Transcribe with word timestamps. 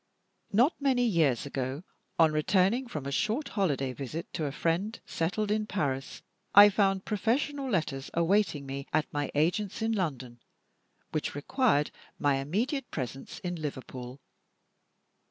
Not 0.51 0.73
many 0.81 1.05
years 1.05 1.45
ago, 1.45 1.83
on 2.17 2.31
returning 2.31 2.87
from 2.87 3.05
a 3.05 3.11
short 3.11 3.49
holiday 3.49 3.93
visit 3.93 4.33
to 4.33 4.45
a 4.45 4.51
friend 4.51 4.99
settled 5.05 5.51
in 5.51 5.67
Paris, 5.67 6.23
I 6.55 6.69
found 6.69 7.05
professional 7.05 7.69
letters 7.69 8.09
awaiting 8.15 8.65
me 8.65 8.87
at 8.93 9.13
my 9.13 9.29
agent's 9.35 9.79
in 9.83 9.91
London, 9.91 10.39
which 11.11 11.35
required 11.35 11.91
my 12.17 12.37
immediate 12.37 12.89
presence 12.89 13.37
in 13.43 13.61
Liverpool. 13.61 14.19